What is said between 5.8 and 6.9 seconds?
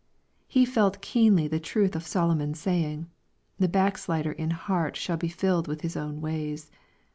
his own ways."